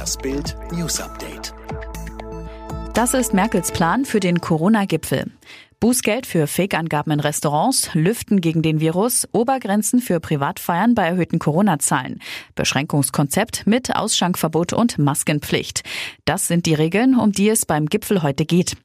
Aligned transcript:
Das 0.00 0.16
Bild 0.16 0.56
News 0.72 0.98
Update. 0.98 1.52
Das 2.94 3.12
ist 3.12 3.34
Merkels 3.34 3.70
Plan 3.70 4.06
für 4.06 4.18
den 4.18 4.40
Corona-Gipfel. 4.40 5.30
Bußgeld 5.78 6.24
für 6.24 6.46
Fake-Angaben 6.46 7.12
in 7.12 7.20
Restaurants, 7.20 7.90
Lüften 7.92 8.40
gegen 8.40 8.62
den 8.62 8.80
Virus, 8.80 9.28
Obergrenzen 9.32 10.00
für 10.00 10.18
Privatfeiern 10.18 10.94
bei 10.94 11.06
erhöhten 11.06 11.38
Corona-Zahlen, 11.38 12.20
Beschränkungskonzept 12.54 13.66
mit 13.66 13.94
Ausschankverbot 13.94 14.72
und 14.72 14.96
Maskenpflicht. 14.96 15.82
Das 16.24 16.48
sind 16.48 16.64
die 16.64 16.72
Regeln, 16.72 17.14
um 17.14 17.32
die 17.32 17.50
es 17.50 17.66
beim 17.66 17.84
Gipfel 17.84 18.22
heute 18.22 18.46
geht. 18.46 18.78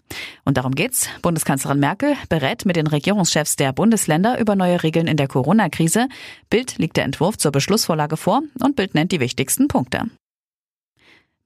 Und 0.44 0.58
darum 0.58 0.76
geht's. 0.76 1.08
Bundeskanzlerin 1.22 1.80
Merkel 1.80 2.18
berät 2.28 2.66
mit 2.66 2.76
den 2.76 2.88
Regierungschefs 2.88 3.56
der 3.56 3.72
Bundesländer 3.72 4.38
über 4.38 4.58
neue 4.58 4.84
Regeln 4.84 5.08
in 5.08 5.16
der 5.16 5.30
Corona-Krise. 5.30 6.10
Bild 6.50 6.78
liegt 6.78 6.98
der 6.98 7.06
Entwurf 7.06 7.38
zur 7.38 7.54
Beschlussvorlage 7.54 8.18
vor 8.18 8.42
und 8.60 8.76
Bild 8.76 8.96
nennt 8.96 9.14
die 9.14 9.22
wichtigsten 9.22 9.70
Punkte. 9.70 10.10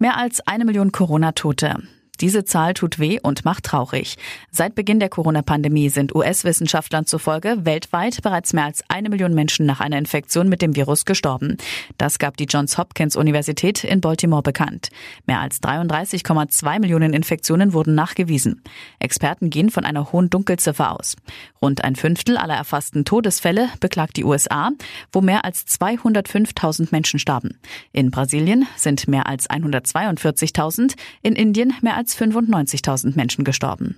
Mehr 0.01 0.15
als 0.15 0.39
eine 0.47 0.63
Million 0.63 0.93
Corona-Tote. 0.93 1.83
Diese 2.21 2.43
Zahl 2.43 2.73
tut 2.73 2.99
weh 2.99 3.19
und 3.21 3.45
macht 3.45 3.63
traurig. 3.63 4.17
Seit 4.51 4.75
Beginn 4.75 4.99
der 4.99 5.09
Corona-Pandemie 5.09 5.89
sind 5.89 6.13
US-Wissenschaftlern 6.13 7.05
zufolge 7.05 7.65
weltweit 7.65 8.21
bereits 8.21 8.51
mehr 8.53 8.65
als 8.65 8.83
eine 8.89 9.09
Million 9.09 9.33
Menschen 9.33 9.65
nach 9.65 9.79
einer 9.79 9.97
Infektion 9.97 10.49
mit 10.49 10.61
dem 10.61 10.75
Virus 10.75 11.05
gestorben. 11.05 11.57
Das 11.97 12.19
gab 12.19 12.35
die 12.37 12.45
Johns 12.45 12.77
Hopkins 12.77 13.15
Universität 13.15 13.83
in 13.83 14.01
Baltimore 14.01 14.41
bekannt. 14.41 14.89
Mehr 15.27 15.39
als 15.39 15.61
33,2 15.61 16.79
Millionen 16.79 17.13
Infektionen 17.13 17.73
wurden 17.73 17.95
nachgewiesen. 17.95 18.63
Experten 18.99 19.49
gehen 19.49 19.69
von 19.69 19.85
einer 19.85 20.11
hohen 20.11 20.29
Dunkelziffer 20.29 20.91
aus. 20.99 21.15
Rund 21.61 21.83
ein 21.83 21.95
Fünftel 21.95 22.37
aller 22.37 22.55
erfassten 22.55 23.05
Todesfälle 23.05 23.69
beklagt 23.79 24.17
die 24.17 24.25
USA, 24.25 24.71
wo 25.11 25.21
mehr 25.21 25.45
als 25.45 25.65
205.000 25.67 26.89
Menschen 26.91 27.19
starben. 27.19 27.59
In 27.93 28.11
Brasilien 28.11 28.67
sind 28.75 29.07
mehr 29.07 29.27
als 29.27 29.49
142.000, 29.49 30.95
in 31.21 31.35
Indien 31.35 31.73
mehr 31.81 31.95
als 31.95 32.08
als 32.09 32.17
95.000 32.17 33.15
Menschen 33.15 33.43
gestorben. 33.43 33.97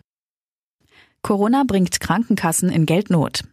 Corona 1.22 1.64
bringt 1.66 2.00
Krankenkassen 2.00 2.70
in 2.70 2.86
Geldnot. 2.86 3.44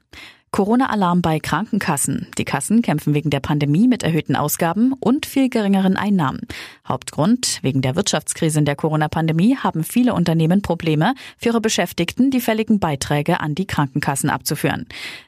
Corona-Alarm 0.51 1.20
bei 1.20 1.39
Krankenkassen. 1.41 2.27
Die 2.39 2.47
Kassen 2.47 2.81
kämpfen 2.81 3.12
wegen 3.12 3.29
der 3.29 3.41
Pandemie 3.41 3.86
mit 3.86 4.03
erhöhten 4.03 4.34
Ausgaben 4.34 4.95
und 4.95 5.27
viel 5.27 5.51
geringeren 5.51 5.98
Einnahmen. 5.98 6.41
Hauptgrund, 6.89 7.59
wegen 7.61 7.83
der 7.83 7.97
Wirtschaftskrise 7.97 8.59
in 8.59 8.64
der 8.64 8.75
Corona-Pandemie 8.75 9.56
haben 9.56 9.84
viele 9.84 10.14
Unternehmen 10.14 10.62
Probleme, 10.62 11.14
für 11.36 11.51
ihre 11.51 11.61
Beschäftigten 11.61 12.31
die 12.31 12.41
fälligen 12.41 12.81
Beiträge 12.81 13.41
an 13.41 13.55
die 13.55 13.67
Krankenkassen 13.67 14.31
abzuführen. 14.31 14.86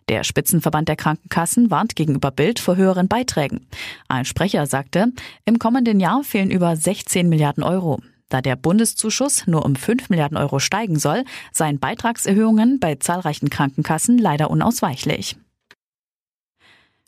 Der 0.09 0.25
Spitzenverband 0.25 0.89
der 0.89 0.97
Krankenkassen 0.97 1.71
warnt 1.71 1.97
gegenüber 1.97 2.31
Bild 2.31 2.59
vor 2.59 2.77
höheren 2.77 3.07
Beiträgen. 3.07 3.67
Ein 4.09 4.25
Sprecher 4.25 4.67
sagte, 4.67 5.13
im 5.45 5.59
kommenden 5.59 6.01
Jahr 6.01 6.25
fehlen 6.25 6.51
über 6.51 6.75
16 6.75 7.29
Milliarden 7.29 7.63
Euro. 7.63 8.01
Da 8.31 8.41
der 8.41 8.57
Bundeszuschuss 8.57 9.47
nur 9.47 9.67
um 9.67 9.77
5 9.77 10.09
Milliarden 10.09 10.39
Euro 10.39 10.61
steigen 10.61 10.99
soll, 10.99 11.25
seien 11.53 11.79
Beitragserhöhungen 11.79 12.81
bei 12.81 12.95
zahlreichen 12.95 13.51
Krankenkassen 13.51 14.17
leider 14.17 14.51
unausweichlich. 14.51 15.37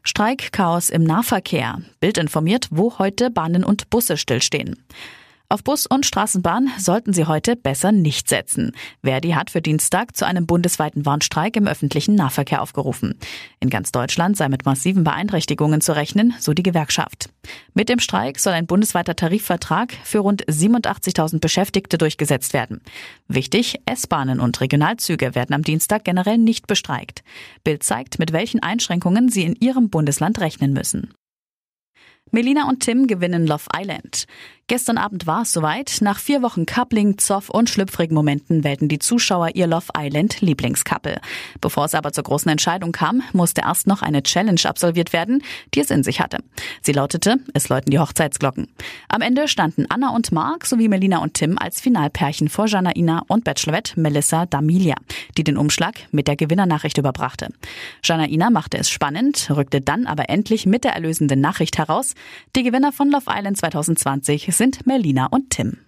Streikchaos 0.03 0.91
im 0.91 1.05
Nahverkehr. 1.05 1.81
Bild 2.01 2.19
informiert, 2.19 2.69
wo 2.73 2.99
heute 2.99 3.31
Bahnen 3.31 3.65
und 3.65 3.89
Busse 3.89 4.19
stillstehen. 4.19 4.85
Auf 5.53 5.65
Bus 5.65 5.85
und 5.87 6.07
Straßenbahn 6.07 6.71
sollten 6.79 7.13
Sie 7.13 7.27
heute 7.27 7.57
besser 7.57 7.93
nicht 7.93 8.27
setzen. 8.27 8.73
Verdi 9.05 9.33
hat 9.33 9.51
für 9.51 9.61
Dienstag 9.61 10.17
zu 10.17 10.25
einem 10.25 10.47
bundesweiten 10.47 11.05
Warnstreik 11.05 11.57
im 11.57 11.67
öffentlichen 11.67 12.15
Nahverkehr 12.15 12.63
aufgerufen. 12.63 13.19
In 13.61 13.69
ganz 13.69 13.93
Deutschland 13.93 14.39
sei 14.39 14.49
mit 14.49 14.65
massiven 14.65 15.05
Beeinträchtigungen 15.05 15.83
zu 15.83 15.95
rechnen, 15.95 16.33
so 16.41 16.55
die 16.55 16.63
Gewerkschaft. 16.63 17.29
Mit 17.75 17.91
dem 17.91 17.99
Streik 17.99 18.39
soll 18.39 18.55
ein 18.55 18.67
bundesweiter 18.67 19.15
Tarifvertrag 19.15 19.93
für 20.05 20.21
rund 20.21 20.43
87.000 20.47 21.41
Beschäftigte 21.41 21.99
durchgesetzt 21.99 22.55
werden. 22.55 22.81
Wichtig, 23.29 23.79
S-Bahnen 23.85 24.41
und 24.41 24.59
Regionalzüge 24.59 25.35
werden 25.35 25.53
am 25.53 25.65
Dienstag 25.65 26.05
generell 26.05 26.39
nicht 26.39 26.67
bestreikt. 26.67 27.23
Bild 27.63 27.83
zeigt, 27.83 28.19
mit 28.19 28.33
welchen 28.33 28.63
Einschränkungen 28.63 29.29
sie 29.29 29.45
in 29.45 29.57
ihrem 29.57 29.91
Bundesland 29.91 30.41
rechnen 30.41 30.73
müssen. 30.73 31.13
Melina 32.35 32.67
und 32.67 32.81
Tim 32.81 33.07
gewinnen 33.07 33.47
Love 33.47 33.67
Island. 33.77 34.27
Gestern 34.73 34.97
Abend 34.97 35.27
war 35.27 35.43
es 35.43 35.53
soweit. 35.53 35.99
Nach 36.01 36.19
vier 36.19 36.41
Wochen 36.41 36.65
Coupling, 36.65 37.19
Zoff 37.19 37.51
und 37.51 37.69
schlüpfrigen 37.69 38.15
Momenten 38.15 38.65
wählten 38.65 38.89
die 38.89 38.99
Zuschauer 38.99 39.51
ihr 39.53 39.67
Love 39.67 39.89
Island 39.95 40.41
Lieblingscouple. 40.41 41.21
Bevor 41.61 41.85
es 41.85 41.95
aber 41.95 42.15
zur 42.15 42.25
großen 42.25 42.51
Entscheidung 42.51 42.91
kam, 42.91 43.23
musste 43.35 43.61
erst 43.67 43.87
noch 43.87 44.01
eine 44.01 44.23
Challenge 44.23 44.63
absolviert 44.65 45.13
werden, 45.13 45.43
die 45.75 45.81
es 45.81 45.91
in 45.91 46.03
sich 46.03 46.23
hatte. 46.23 46.39
Sie 46.81 46.93
lautete, 46.93 47.37
es 47.53 47.69
läuten 47.69 47.91
die 47.91 47.99
Hochzeitsglocken. 47.99 48.69
Am 49.11 49.21
Ende 49.21 49.47
standen 49.47 49.85
Anna 49.91 50.09
und 50.15 50.33
Mark 50.33 50.65
sowie 50.65 50.89
Melina 50.89 51.19
und 51.19 51.35
Tim 51.35 51.59
als 51.59 51.83
Finalpärchen 51.83 52.49
vor 52.49 52.67
Janaina 52.67 53.27
und 53.29 53.45
Bachelorette 53.45 54.01
Melissa 54.01 54.45
D'Amelia, 54.45 54.97
die 55.37 55.45
den 55.45 55.59
Umschlag 55.59 55.97
mit 56.13 56.29
der 56.29 56.37
Gewinnernachricht 56.37 56.97
überbrachte. 56.97 57.49
Janaina 58.03 58.49
machte 58.49 58.79
es 58.79 58.89
spannend, 58.89 59.51
rückte 59.51 59.83
dann 59.83 60.07
aber 60.07 60.31
endlich 60.31 60.65
mit 60.65 60.85
der 60.85 60.95
erlösenden 60.95 61.43
Nachricht 61.43 61.77
heraus. 61.77 62.15
Die 62.57 62.63
Gewinner 62.63 62.93
von 62.93 63.11
Love 63.11 63.27
Island 63.29 63.59
2020 63.59 64.49
sind 64.62 64.62
Melina 64.87 65.27
und 65.27 65.51
Tim. 65.51 65.79